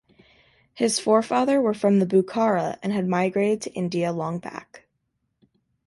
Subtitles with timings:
[0.73, 4.87] His forefather were from Bukhara and had migrated to India long back.